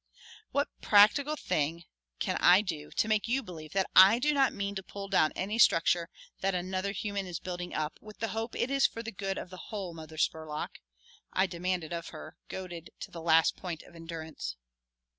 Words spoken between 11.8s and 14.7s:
of her, goaded to the last point of endurance.